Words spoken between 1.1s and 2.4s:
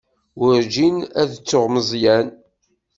ad ttuɣ Meẓyan.